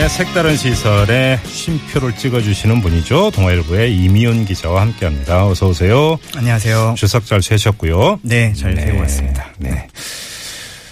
네, 0.00 0.08
색다른 0.08 0.56
시선의 0.56 1.38
쉼표를 1.44 2.16
찍어주시는 2.16 2.80
분이죠. 2.80 3.32
동아일보의 3.32 3.94
임희윤 3.94 4.46
기자와 4.46 4.80
함께합니다. 4.80 5.46
어서 5.46 5.68
오세요. 5.68 6.18
안녕하세요. 6.34 6.94
추석 6.96 7.26
잘 7.26 7.42
쇠셨고요. 7.42 8.20
네, 8.22 8.54
잘 8.54 8.74
쇠고 8.74 8.98
왔습니다. 9.00 9.48
네. 9.58 9.88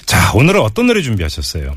자, 0.05 0.33
오늘은 0.35 0.61
어떤 0.61 0.89
노래 0.89 1.01
준비하셨어요? 1.01 1.75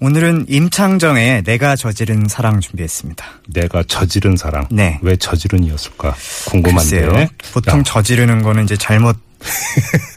오늘은 0.00 0.46
임창정의 0.50 1.44
내가 1.44 1.76
저지른 1.76 2.28
사랑 2.28 2.60
준비했습니다. 2.60 3.24
내가 3.54 3.82
저지른 3.84 4.36
사랑. 4.36 4.68
네. 4.70 4.98
왜 5.00 5.16
저지른이었을까 5.16 6.14
궁금한데. 6.44 7.00
글쎄요. 7.00 7.26
보통 7.54 7.78
야, 7.78 7.82
저지르는 7.82 8.42
거는 8.42 8.64
이제 8.64 8.76
잘못 8.76 9.16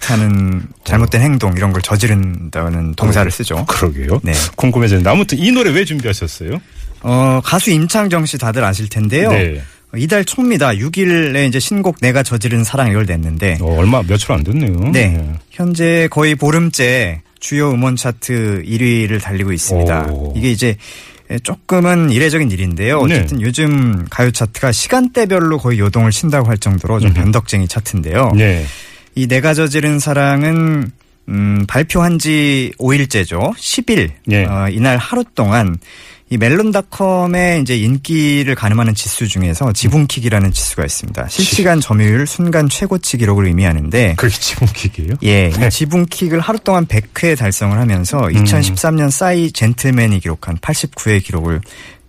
하는 0.02 0.63
잘못된 0.84 1.22
행동 1.22 1.54
이런 1.55 1.72
걸 1.72 1.81
저지른다는 1.81 2.94
동사를 2.95 3.30
쓰죠. 3.31 3.66
그러게요. 3.66 4.20
네. 4.23 4.34
궁금해졌는데 4.55 5.09
아무튼 5.09 5.38
이 5.40 5.52
노래 5.52 5.72
왜 5.72 5.86
준비하셨어요? 5.86 6.59
어, 7.02 7.41
가수 7.44 7.72
임창정 7.72 8.26
씨 8.26 8.38
다들 8.38 8.64
아실 8.64 8.90
텐데요. 8.90 9.31
네. 9.31 9.62
이달 9.95 10.26
초입니다. 10.26 10.70
6일에 10.72 11.48
이제 11.48 11.59
신곡 11.59 11.98
내가 12.02 12.23
저지른 12.23 12.64
사랑 12.64 12.90
이걸 12.90 13.05
냈는데 13.05 13.59
어, 13.62 13.78
얼마 13.78 14.02
며칠 14.02 14.31
안 14.31 14.44
됐네요. 14.44 14.91
네. 14.91 15.34
현재 15.52 16.08
거의 16.09 16.36
보름째 16.36 17.22
주요 17.39 17.72
음원 17.72 17.95
차트 17.95 18.64
1위를 18.66 19.22
달리고 19.22 19.52
있습니다. 19.52 20.08
오. 20.09 20.33
이게 20.36 20.52
이제 20.52 20.78
조금은 21.44 22.09
이례적인 22.09 22.52
일인데요. 22.52 23.05
네. 23.05 23.16
어쨌든 23.16 23.42
요즘 23.42 24.05
가요 24.09 24.31
차트가 24.31 24.72
시간대별로 24.72 25.58
거의 25.58 25.80
요동을 25.80 26.11
친다고 26.11 26.50
할 26.50 26.58
정도로 26.58 27.00
좀 27.00 27.14
변덕쟁이 27.14 27.67
차트인데요. 27.67 28.31
네. 28.36 28.66
이 29.16 29.28
내가 29.28 29.53
저지른 29.53 30.00
사랑은 30.00 30.92
음, 31.30 31.66
발표한 31.67 32.19
지 32.19 32.72
5일째죠. 32.80 33.55
10일. 33.55 34.11
예. 34.31 34.45
어, 34.45 34.67
이날 34.70 34.97
하루 34.97 35.23
동안 35.36 35.78
이 36.30 36.38
멜론닷컴의 36.38 37.61
이제 37.61 37.78
인기를 37.78 38.55
가늠하는 38.55 38.95
지수 38.95 39.28
중에서 39.28 39.72
지분킥이라는 39.72 40.52
지수가 40.52 40.83
있습니다. 40.83 41.28
실시간 41.28 41.80
점유율 41.80 42.25
순간 42.25 42.67
최고치 42.67 43.17
기록을 43.17 43.45
의미하는데 43.45 44.16
그게 44.17 44.33
지붕킥이에요? 44.33 45.14
예, 45.22 45.50
네. 45.50 45.67
이 45.67 45.70
지분킥을 45.70 46.39
하루 46.39 46.58
동안 46.59 46.88
100회 46.88 47.38
달성을 47.38 47.77
하면서 47.77 48.17
2013년 48.17 49.11
싸이 49.11 49.52
젠틀맨이 49.52 50.22
기록한 50.22 50.58
89회 50.58 51.23
기록을 51.23 51.61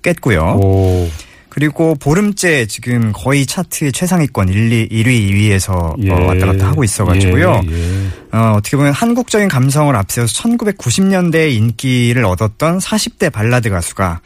깼고요. 0.03 0.59
오. 0.63 1.11
그리고 1.55 1.95
보름째 1.95 2.67
지금 2.67 3.13
거의 3.13 3.47
차트의 3.47 3.93
최상위권 3.93 4.49
1, 4.49 4.73
2, 4.73 4.89
1위, 4.89 5.31
2위에서 5.31 5.95
예. 6.05 6.11
왔다 6.11 6.47
갔다 6.47 6.67
하고 6.67 6.83
있어가지고요. 6.83 7.63
예, 7.71 7.73
예. 7.73 8.37
어, 8.37 8.55
어떻게 8.57 8.77
보면 8.77 8.93
한국적인 8.93 9.47
감성을 9.49 9.95
앞세워서 9.95 10.43
1990년대에 10.43 11.53
인기를 11.53 12.25
얻었던 12.25 12.81
40대 12.81 13.31
발라드 13.33 13.71
가수가 13.71 14.21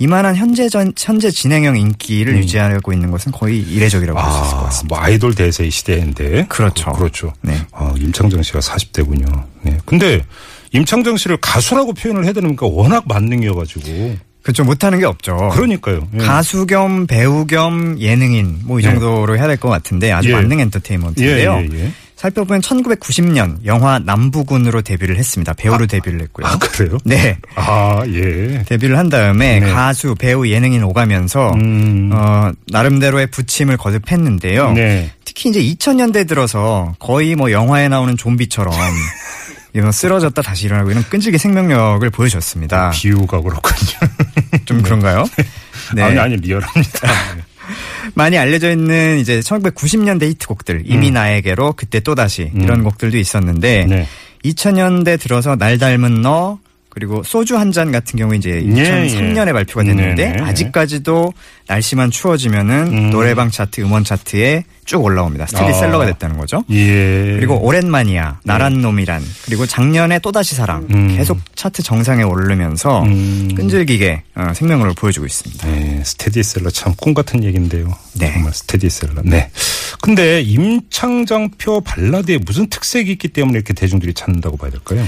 이만한 0.00 0.34
현재 0.34 0.68
전, 0.68 0.92
현재 0.98 1.30
진행형 1.30 1.76
인기를 1.76 2.36
유지하고 2.38 2.92
있는 2.92 3.12
것은 3.12 3.30
거의 3.30 3.60
이례적이라고 3.60 4.20
볼수 4.20 4.38
있을 4.40 4.50
것 4.50 4.56
음. 4.56 4.58
아, 4.58 4.64
같습니다. 4.64 4.96
뭐 4.96 5.04
아이돌 5.04 5.36
대세의 5.36 5.70
시대인데. 5.70 6.46
그렇죠. 6.48 6.90
그, 6.90 7.04
렇죠 7.04 7.32
네. 7.42 7.64
아, 7.70 7.94
임창정 7.96 8.42
씨가 8.42 8.58
40대군요. 8.58 9.44
네. 9.62 9.78
근데 9.84 10.24
임창정 10.72 11.16
씨를 11.16 11.36
가수라고 11.36 11.92
표현을 11.92 12.24
해야 12.24 12.32
되니까 12.32 12.66
워낙 12.66 13.04
만능이어가지고. 13.06 14.31
그렇죠. 14.42 14.64
못하는 14.64 14.98
게 14.98 15.06
없죠. 15.06 15.50
그러니까요. 15.54 16.08
예. 16.14 16.18
가수 16.18 16.66
겸 16.66 17.06
배우 17.06 17.46
겸 17.46 17.96
예능인 18.00 18.58
뭐이 18.64 18.82
예. 18.84 18.88
정도로 18.90 19.36
해야 19.36 19.46
될 19.46 19.56
것 19.56 19.68
같은데 19.68 20.10
아주 20.10 20.30
예. 20.30 20.32
만능 20.32 20.58
예, 20.58 20.62
엔터테인먼트인데요. 20.62 21.64
예, 21.72 21.78
예. 21.84 21.92
살펴보면 22.16 22.60
1990년 22.60 23.64
영화 23.64 23.98
남부군으로 23.98 24.82
데뷔를 24.82 25.16
했습니다. 25.16 25.52
배우로 25.54 25.86
데뷔를 25.86 26.20
했고요. 26.22 26.46
아, 26.46 26.56
그래요? 26.56 26.98
네. 27.04 27.36
아, 27.56 28.02
예. 28.06 28.62
데뷔를 28.66 28.96
한 28.96 29.08
다음에 29.08 29.58
네. 29.58 29.72
가수, 29.72 30.14
배우, 30.14 30.46
예능인 30.46 30.84
오가면서 30.84 31.52
음. 31.54 32.10
어, 32.12 32.52
나름대로의 32.70 33.26
부침을 33.28 33.76
거듭했는데요. 33.76 34.72
네. 34.72 35.10
특히 35.24 35.50
이제 35.50 35.60
2000년대 35.60 36.28
들어서 36.28 36.94
거의 37.00 37.34
뭐 37.34 37.50
영화에 37.50 37.88
나오는 37.88 38.16
좀비처럼 38.16 38.72
이거 39.74 39.90
쓰러졌다 39.90 40.40
다시 40.42 40.66
일어나고 40.66 40.90
이런 40.90 41.02
끈질기 41.04 41.38
생명력을 41.38 42.08
보여줬습니다. 42.10 42.90
비유가 42.90 43.40
그렇군요. 43.40 43.98
좀 44.64 44.82
그런가요? 44.82 45.24
네. 45.94 46.02
아니, 46.02 46.18
아니, 46.18 46.36
리얼합니다. 46.36 47.08
많이 48.14 48.36
알려져 48.36 48.70
있는 48.70 49.18
이제 49.18 49.40
1990년대 49.40 50.24
히트곡들 50.24 50.82
이미 50.86 51.08
음. 51.08 51.14
나에게로 51.14 51.74
그때 51.74 52.00
또 52.00 52.14
다시 52.14 52.50
이런 52.54 52.82
곡들도 52.82 53.16
있었는데 53.16 53.86
네. 53.86 54.08
2000년대 54.44 55.20
들어서 55.20 55.56
날 55.56 55.78
닮은 55.78 56.20
너 56.22 56.58
그리고 56.94 57.22
소주 57.24 57.56
한 57.56 57.72
잔 57.72 57.90
같은 57.90 58.18
경우 58.18 58.34
이제 58.34 58.50
예, 58.50 58.60
2003년에 58.62 59.48
예. 59.48 59.52
발표가 59.54 59.82
됐는데 59.82 60.32
네네. 60.32 60.42
아직까지도 60.42 61.32
날씨만 61.66 62.10
추워지면은 62.10 62.86
음. 62.92 63.10
노래방 63.10 63.50
차트 63.50 63.80
음원 63.80 64.04
차트에 64.04 64.64
쭉 64.84 65.02
올라옵니다. 65.02 65.46
스테디셀러가 65.46 66.04
아. 66.04 66.06
됐다는 66.08 66.36
거죠. 66.36 66.62
예. 66.70 67.36
그리고 67.38 67.56
오랜만이야, 67.64 68.40
나란 68.44 68.82
놈이란, 68.82 69.22
그리고 69.46 69.64
작년에 69.64 70.18
또다시 70.18 70.54
사랑 70.54 70.86
음. 70.92 71.16
계속 71.16 71.38
차트 71.54 71.82
정상에 71.82 72.24
오르면서 72.24 73.02
음. 73.04 73.48
끈질기게 73.54 74.22
어, 74.34 74.52
생명력을 74.54 74.92
보여주고 74.94 75.24
있습니다. 75.24 75.66
네, 75.68 76.02
스테디셀러 76.04 76.68
참 76.70 76.92
꿈 76.98 77.14
같은 77.14 77.42
얘기인데요. 77.42 77.88
네. 78.18 78.32
정말 78.34 78.52
스테디셀러. 78.52 79.22
네. 79.24 79.50
근데 80.02 80.42
임창정표 80.42 81.80
발라드에 81.80 82.38
무슨 82.44 82.68
특색이 82.68 83.10
있기 83.12 83.28
때문에 83.28 83.56
이렇게 83.58 83.72
대중들이 83.72 84.12
찾는다고 84.12 84.58
봐야 84.58 84.70
될까요? 84.70 85.06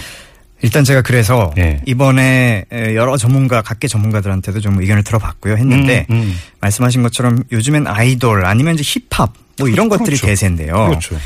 일단 0.64 0.82
제가 0.82 1.02
그래서 1.02 1.52
예. 1.58 1.80
이번에 1.84 2.64
여러 2.72 3.16
전문가, 3.16 3.60
각계 3.62 3.86
전문가들한테도 3.86 4.60
좀 4.60 4.80
의견을 4.80 5.04
들어봤고요 5.04 5.56
했는데 5.56 6.06
음, 6.10 6.14
음. 6.14 6.38
말씀하신 6.60 7.02
것처럼 7.02 7.44
요즘엔 7.52 7.86
아이돌 7.86 8.47
아니면 8.47 8.75
이제 8.75 8.82
힙합 8.82 9.32
뭐 9.58 9.69
이런 9.69 9.88
것들이 9.88 10.16
그렇죠. 10.16 10.26
대세인데요. 10.26 10.75
그렇죠. 10.88 11.16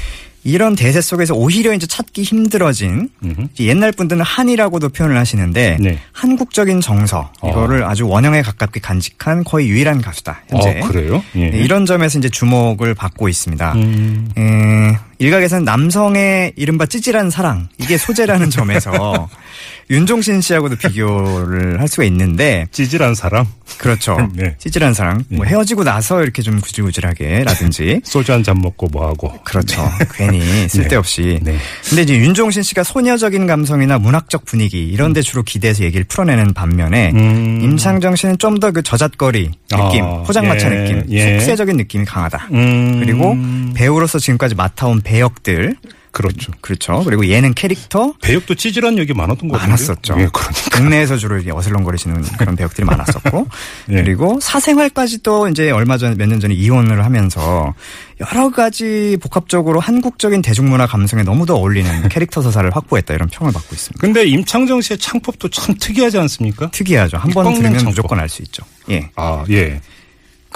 이런 0.44 0.76
대세 0.76 1.00
속에서 1.00 1.34
오히려 1.34 1.74
이제 1.74 1.86
찾기 1.86 2.22
힘들어진. 2.22 3.10
이제 3.52 3.64
옛날 3.64 3.92
분들은 3.92 4.22
한이라고도 4.22 4.90
표현을 4.90 5.16
하시는데 5.18 5.76
네. 5.80 5.98
한국적인 6.12 6.80
정서 6.80 7.32
이거를 7.44 7.84
아주 7.84 8.08
원형에 8.08 8.42
가깝게 8.42 8.80
간직한 8.80 9.44
거의 9.44 9.68
유일한 9.68 10.00
가수다 10.00 10.42
현재. 10.48 10.80
아, 10.82 10.88
그래요? 10.88 11.22
예. 11.34 11.50
네, 11.50 11.58
이런 11.58 11.86
점에서 11.86 12.18
이제 12.18 12.28
주목을 12.28 12.94
받고 12.94 13.28
있습니다. 13.28 13.72
음. 13.74 14.30
에, 14.38 14.98
일각에서는 15.18 15.64
남성의 15.64 16.52
이른바 16.56 16.86
찌질한 16.86 17.30
사랑 17.30 17.68
이게 17.78 17.96
소재라는 17.98 18.50
점에서 18.50 19.28
윤종신 19.90 20.42
씨하고도 20.42 20.76
비교를 20.76 21.80
할 21.80 21.88
수가 21.88 22.04
있는데 22.04 22.66
찌질한 22.72 23.14
사람? 23.14 23.46
그렇죠. 23.78 24.16
네. 24.34 24.54
찌질한 24.58 24.92
사랑 24.92 25.24
뭐 25.30 25.46
예. 25.46 25.50
헤어지고 25.50 25.82
나서 25.82 26.22
이렇게 26.22 26.42
좀 26.42 26.60
구질구질하게라든지 26.60 28.02
소주 28.04 28.32
한 28.32 28.42
잔 28.42 28.60
먹고 28.60 28.86
뭐 28.92 29.06
하고. 29.08 29.32
그렇죠. 29.44 29.82
괜히 30.14 30.40
쓸데없이. 30.68 31.38
네. 31.42 31.56
근데 31.88 32.02
이제 32.02 32.16
윤종신 32.16 32.62
씨가 32.62 32.82
소녀적인 32.84 33.46
감성이나 33.46 33.98
문학적 33.98 34.44
분위기 34.44 34.86
이런 34.86 35.12
데 35.12 35.20
주로 35.22 35.42
기대서 35.42 35.82
얘기를 35.84 36.04
풀어내는 36.04 36.52
반면에 36.54 37.10
음. 37.14 37.60
임창정 37.62 38.14
씨는 38.16 38.38
좀 38.38 38.58
더 38.60 38.70
그 38.72 38.82
저잣거리 38.82 39.50
느낌, 39.70 40.04
아, 40.04 40.22
포장마차 40.24 40.70
예, 40.74 40.78
느낌, 40.78 41.04
예. 41.10 41.38
속세적인 41.38 41.76
느낌이 41.78 42.04
강하다. 42.04 42.48
음. 42.52 43.00
그리고 43.00 43.36
배우로서 43.74 44.18
지금까지 44.18 44.54
맡아온 44.54 45.00
배역들 45.08 45.76
그렇죠. 46.10 46.52
그렇죠. 46.62 47.02
그리고 47.04 47.26
예능 47.26 47.52
캐릭터 47.54 48.12
배역도 48.22 48.56
찌질한 48.56 48.98
얘기 48.98 49.12
많았던 49.12 49.48
것 49.48 49.56
같아요. 49.56 49.68
많았었죠. 49.70 50.14
예, 50.14 50.26
그러니까. 50.32 50.50
국내에서 50.72 51.16
주로 51.16 51.36
이렇게 51.36 51.52
어슬렁거리시는 51.52 52.22
그런 52.38 52.56
배역들이 52.56 52.84
많았었고 52.84 53.46
예. 53.90 54.02
그리고 54.02 54.38
사생활까지도 54.40 55.48
이제 55.48 55.70
얼마 55.70 55.96
전 55.96 56.16
몇 56.16 56.26
년 56.28 56.40
전에 56.40 56.54
이혼을 56.54 57.04
하면서 57.04 57.72
여러 58.20 58.50
가지 58.50 59.16
복합적으로 59.22 59.80
한국적인 59.80 60.42
대중문화 60.42 60.86
감성에 60.86 61.22
너무도 61.22 61.54
어울리는 61.56 62.08
캐릭터 62.08 62.42
서사를 62.42 62.68
확보했다 62.74 63.14
이런 63.14 63.28
평을 63.28 63.52
받고 63.52 63.74
있습니다. 63.74 64.00
근데 64.00 64.24
임창정 64.26 64.80
씨의 64.80 64.98
창법도 64.98 65.50
참 65.50 65.76
특이하지 65.78 66.18
않습니까? 66.18 66.70
특이하죠. 66.70 67.18
한 67.18 67.30
번 67.30 67.52
들으면 67.54 67.74
창법. 67.78 67.90
무조건 67.90 68.18
알 68.18 68.28
수 68.28 68.42
있죠. 68.42 68.64
예. 68.90 69.10
아, 69.14 69.44
예. 69.50 69.80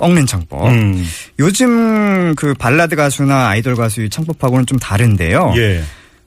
꺾는 0.02 0.26
창법. 0.26 0.66
음. 0.66 1.06
요즘 1.38 2.34
그 2.34 2.54
발라드 2.54 2.96
가수나 2.96 3.50
아이돌 3.50 3.76
가수의 3.76 4.10
창법하고는 4.10 4.66
좀 4.66 4.76
다른데요. 4.80 5.54
예. 5.56 5.84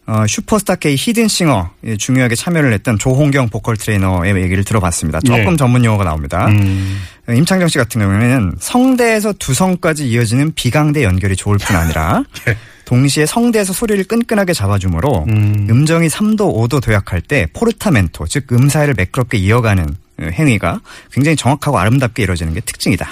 어, 0.07 0.24
슈퍼스타 0.25 0.75
K 0.75 0.95
히든싱어 0.98 1.72
에 1.83 1.98
중요하게 1.98 2.36
참여를 2.36 2.72
했던 2.72 2.98
조홍경 2.98 3.50
보컬 3.50 3.75
트레이너의 3.75 4.42
얘기를 4.44 4.63
들어봤습니다. 4.63 5.19
조금 5.22 5.51
네. 5.51 5.56
전문 5.57 5.83
용어가 5.83 6.06
나옵니다. 6.06 6.48
음. 6.48 7.01
임창정 7.27 7.68
씨 7.68 7.77
같은 7.77 8.00
경우에는 8.00 8.56
성대에서 8.60 9.33
두성까지 9.33 10.07
이어지는 10.10 10.54
비강대 10.54 11.04
연결이 11.04 11.36
좋을 11.36 11.57
뿐 11.57 11.75
아니라 11.75 12.24
예. 12.48 12.56
동시에 12.86 13.25
성대에서 13.25 13.74
소리를 13.74 14.01
끈끈하게 14.06 14.54
잡아주므로 14.54 15.25
음. 15.27 15.86
정이 15.86 16.07
3도, 16.07 16.56
5도 16.56 16.81
도약할 16.81 17.19
때 17.19 17.48
포르타멘토, 17.51 18.27
즉 18.27 18.45
음사이를 18.54 18.94
매끄럽게 18.95 19.38
이어가는 19.39 19.86
행위가 20.22 20.80
굉장히 21.12 21.36
정확하고 21.36 21.77
아름답게 21.77 22.24
이루어지는 22.24 22.54
게 22.54 22.62
특징이다. 22.62 23.10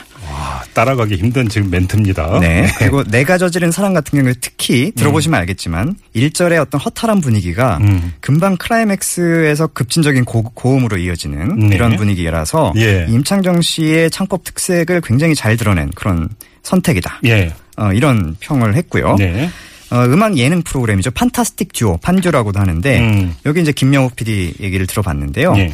와, 0.54 0.64
따라가기 0.74 1.16
힘든 1.16 1.50
지금 1.50 1.72
멘트입니다. 1.72 2.40
네. 2.40 2.68
그리고 2.78 3.04
내가 3.04 3.38
저지른 3.38 3.72
사랑 3.72 3.94
같은 3.94 4.18
경우에 4.18 4.36
특히 4.40 4.92
들어보시면 4.92 5.38
음. 5.38 5.40
알겠지만 5.40 5.96
1절의 6.16 6.62
어떤 6.62 6.80
허탈한 6.80 7.22
분위기가 7.22 7.80
음. 7.82 8.14
금방 8.20 8.58
클라이맥스에서 8.58 9.68
급진적인 9.68 10.26
고, 10.26 10.44
음으로 10.66 10.98
이어지는 10.98 11.70
네. 11.70 11.76
이런 11.76 11.96
분위기라서 11.96 12.74
예. 12.78 13.06
임창정 13.10 13.62
씨의 13.62 14.12
창법 14.12 14.44
특색을 14.44 15.02
굉장히 15.02 15.36
잘 15.36 15.58
드러낸 15.58 15.90
그런 15.96 16.30
선택이다. 16.62 17.22
예. 17.26 17.54
어, 17.78 17.92
이런 17.92 18.36
평을 18.40 18.76
했고요. 18.76 19.16
네. 19.18 19.50
어, 19.90 20.06
음악 20.06 20.38
예능 20.38 20.62
프로그램이죠. 20.62 21.12
판타스틱 21.12 21.74
듀오, 21.74 21.98
판듀라고도 21.98 22.60
하는데 22.60 23.00
음. 23.00 23.36
여기 23.46 23.62
이제 23.62 23.72
김명욱 23.72 24.16
PD 24.16 24.56
얘기를 24.60 24.88
들어봤는데요. 24.88 25.54
예. 25.58 25.74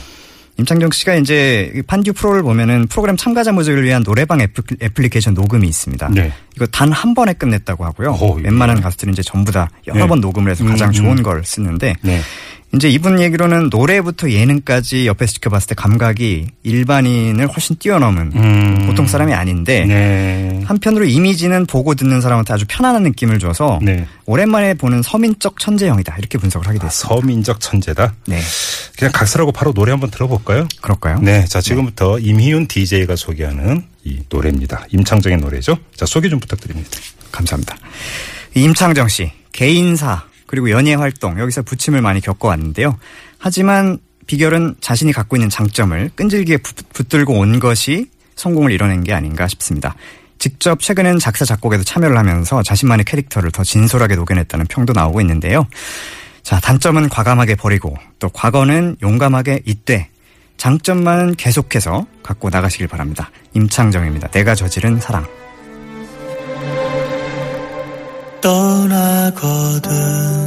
임창정 0.60 0.92
씨가 0.92 1.16
이제 1.16 1.74
판듀 1.88 2.14
프로를 2.14 2.44
보면은 2.44 2.88
프로그램 2.88 3.16
참가자 3.18 3.52
모집을 3.52 3.84
위한 3.84 4.04
노래방 4.04 4.42
애플리 4.42 5.10
케이션 5.10 5.34
녹음이 5.34 5.68
있습니다. 5.68 6.10
네. 6.14 6.32
이거 6.56 6.66
단 6.68 6.92
한 6.92 7.14
번에 7.14 7.34
끝냈다고 7.34 7.86
하고요. 7.86 8.18
오, 8.20 8.34
웬만한 8.34 8.82
가수들은 8.82 9.14
이제 9.14 9.22
전부 9.24 9.52
다 9.52 9.70
여러 9.88 10.02
네. 10.02 10.08
번 10.08 10.20
녹음을 10.20 10.52
해서 10.52 10.66
가장 10.66 10.90
음, 10.90 10.94
좋은 10.94 11.18
음. 11.20 11.24
걸 11.24 11.44
쓰는데 11.46 11.96
네. 12.02 12.20
이제 12.76 12.88
이분 12.88 13.20
얘기로는 13.20 13.70
노래부터 13.72 14.30
예능까지 14.30 15.08
옆에서 15.08 15.34
지켜봤을 15.34 15.68
때 15.70 15.76
감각이 15.76 16.48
일반인을 16.62 17.48
훨씬 17.48 17.76
뛰어넘은 17.78 18.32
음. 18.36 18.84
보통 18.86 19.08
사람이 19.08 19.34
아닌데 19.34 19.86
네. 19.86 20.62
한편으로 20.66 21.06
이미지는 21.06 21.66
보고 21.66 21.96
듣는 21.96 22.22
사람한테 22.22 22.54
아주 22.54 22.66
편안한 22.68 23.02
느낌을 23.04 23.40
줘서 23.40 23.80
네. 23.82 24.06
오랜만에 24.28 24.76
보는 24.76 25.02
서민적 25.02 25.58
천재형이다 25.60 26.16
이렇게 26.20 26.38
분석을 26.38 26.68
하게 26.68 26.78
됐습니다. 26.78 27.16
아, 27.16 27.20
서민적 27.22 27.60
천재다. 27.60 28.14
네. 28.28 28.40
그냥 28.98 29.12
각설하고 29.14 29.52
바로 29.52 29.74
노래 29.74 29.92
한번 29.92 30.12
들어볼까요? 30.12 30.68
그럴까요? 30.82 31.20
네. 31.22 31.46
자 31.46 31.62
지금부터 31.62 32.18
네. 32.18 32.30
임희윤 32.30 32.68
DJ가 32.68 33.16
소개하는 33.16 33.84
이 34.04 34.20
노래입니다. 34.30 34.86
임창정의 34.92 35.40
노래죠. 35.40 35.76
자 35.96 36.06
소개 36.06 36.30
좀 36.30 36.40
부탁드립니다. 36.40 36.90
감사합니다. 37.32 37.78
임창정 38.54 39.08
씨 39.08 39.32
개인사 39.52 40.24
그리고 40.50 40.72
연예 40.72 40.96
활동 40.96 41.40
여기서 41.40 41.62
부침을 41.62 42.02
많이 42.02 42.22
겪어왔는데요. 42.22 42.98
하지만 43.38 44.00
비결은 44.26 44.78
자신이 44.82 45.12
갖고 45.14 45.36
있는 45.36 45.48
장점을 45.48 46.10
끈질기게 46.16 46.58
붙들고 46.92 47.34
온 47.38 47.60
것이 47.60 48.10
성공을 48.36 48.72
이뤄낸 48.72 49.04
게 49.04 49.14
아닌가 49.14 49.48
싶습니다. 49.48 49.94
직접 50.40 50.80
최근엔 50.80 51.20
작사 51.20 51.46
작곡에도 51.46 51.84
참여를 51.84 52.18
하면서 52.18 52.64
자신만의 52.64 53.06
캐릭터를 53.06 53.52
더 53.52 53.64
진솔하게 53.64 54.16
녹여냈다는 54.16 54.66
평도 54.66 54.94
나오고 54.94 55.22
있는데요. 55.22 55.68
자, 56.42 56.60
단점은 56.60 57.10
과감하게 57.10 57.54
버리고 57.54 57.96
또 58.18 58.30
과거는 58.30 58.98
용감하게 59.04 59.62
잇되 59.66 60.10
장점만 60.58 61.36
계속해서 61.36 62.08
갖고 62.24 62.50
나가시길 62.50 62.88
바랍니다. 62.88 63.30
임창정입니다. 63.54 64.30
내가 64.30 64.56
저지른 64.56 65.00
사랑. 65.00 65.28
떠나거든 68.42 70.39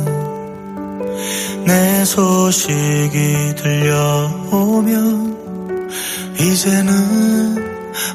내 1.67 2.05
소식이 2.05 3.55
들려오면 3.57 5.33
이제는 6.39 7.55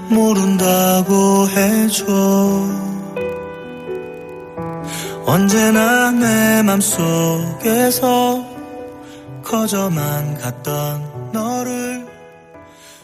모른다고 0.09 1.47
해줘 1.49 2.05
언제나 5.25 6.11
내 6.11 6.63
맘속에서 6.63 8.45
커져만 9.43 10.37
갔던 10.39 11.31
너를 11.33 12.05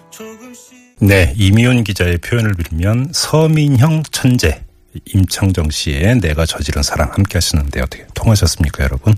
조금씩 0.09 0.95
네 0.99 1.33
이미훈 1.38 1.83
기자의 1.83 2.17
표현을 2.19 2.53
빌면 2.53 3.09
서민형 3.13 4.03
천재 4.11 4.63
임창정 5.06 5.69
씨의 5.69 6.19
내가 6.19 6.45
저지른 6.45 6.83
사랑 6.83 7.11
함께 7.11 7.38
하시는데 7.38 7.81
어떻게 7.81 8.06
통하셨습니까, 8.13 8.83
여러분? 8.83 9.15